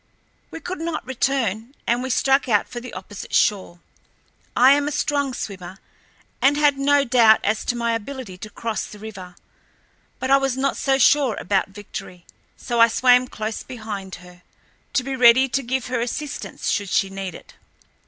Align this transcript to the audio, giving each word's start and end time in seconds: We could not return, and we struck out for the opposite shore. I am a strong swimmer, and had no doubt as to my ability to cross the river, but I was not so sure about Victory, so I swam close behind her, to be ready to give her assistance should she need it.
We 0.49 0.59
could 0.59 0.79
not 0.79 1.05
return, 1.05 1.75
and 1.85 2.01
we 2.01 2.09
struck 2.09 2.49
out 2.49 2.67
for 2.67 2.79
the 2.79 2.91
opposite 2.95 3.35
shore. 3.35 3.81
I 4.57 4.71
am 4.71 4.87
a 4.87 4.91
strong 4.91 5.31
swimmer, 5.31 5.77
and 6.41 6.57
had 6.57 6.79
no 6.79 7.03
doubt 7.03 7.39
as 7.43 7.63
to 7.65 7.75
my 7.75 7.93
ability 7.93 8.35
to 8.39 8.49
cross 8.49 8.83
the 8.85 8.97
river, 8.97 9.35
but 10.17 10.31
I 10.31 10.37
was 10.37 10.57
not 10.57 10.75
so 10.75 10.97
sure 10.97 11.35
about 11.35 11.67
Victory, 11.69 12.25
so 12.57 12.79
I 12.81 12.87
swam 12.87 13.27
close 13.27 13.61
behind 13.61 14.15
her, 14.25 14.41
to 14.93 15.03
be 15.03 15.15
ready 15.15 15.47
to 15.49 15.61
give 15.61 15.85
her 15.85 15.99
assistance 16.01 16.71
should 16.71 16.89
she 16.89 17.11
need 17.11 17.35
it. 17.35 17.53